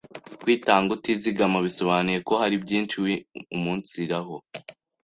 [0.41, 4.35] Kwitanga utizigama bisobanuye ko hari byinshi wiumunsiraho